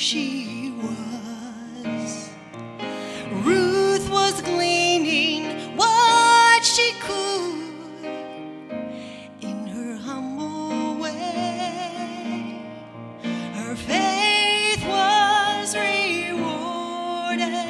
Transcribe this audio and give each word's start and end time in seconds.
she 0.00 0.72
was. 0.80 2.30
Ruth 3.44 4.08
was 4.10 4.40
gleaning 4.40 5.76
what 5.76 6.64
she 6.64 6.94
could 7.00 8.06
in 9.42 9.66
her 9.66 9.96
humble 9.96 10.96
way. 11.02 12.62
Her 13.52 13.76
faith 13.76 14.82
was 14.86 15.76
rewarded. 15.76 17.69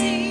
see. 0.00 0.29